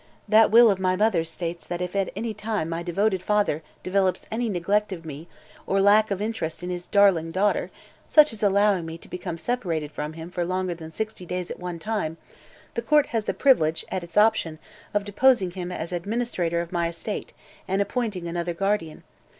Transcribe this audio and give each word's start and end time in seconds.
That 0.27 0.49
will 0.49 0.71
of 0.71 0.79
my 0.79 0.95
mother's 0.95 1.29
states 1.29 1.67
that 1.67 1.79
if 1.79 1.95
at 1.95 2.09
any 2.15 2.33
time 2.33 2.69
my 2.69 2.81
devoted 2.81 3.21
father 3.21 3.61
develops 3.83 4.25
any 4.31 4.49
neglect 4.49 4.91
of 4.91 5.05
me, 5.05 5.27
or 5.67 5.79
lack 5.79 6.09
of 6.09 6.19
interest 6.19 6.63
in 6.63 6.71
his 6.71 6.87
darling 6.87 7.29
daughter, 7.29 7.69
such 8.07 8.33
as 8.33 8.41
allowing 8.41 8.83
me 8.87 8.97
to 8.97 9.07
become 9.07 9.37
separated 9.37 9.91
from 9.91 10.13
him 10.13 10.31
for 10.31 10.43
longer 10.43 10.73
than 10.73 10.91
sixty 10.91 11.23
days 11.23 11.51
at 11.51 11.59
one 11.59 11.77
time, 11.77 12.17
the 12.73 12.81
court 12.81 13.05
has 13.13 13.25
the 13.25 13.33
privilege, 13.35 13.85
at 13.91 14.03
its 14.03 14.17
option, 14.17 14.57
of 14.91 15.05
deposing 15.05 15.51
him 15.51 15.71
as 15.71 15.91
administrator 15.93 16.61
of 16.61 16.71
my 16.71 16.87
estate 16.89 17.31
and 17.67 17.79
appointing 17.79 18.27
another 18.27 18.55
guardian. 18.55 19.03